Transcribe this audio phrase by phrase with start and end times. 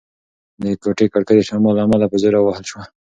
[0.63, 2.83] د کوټې کړکۍ د شمال له امله په زوره ووهل شوه.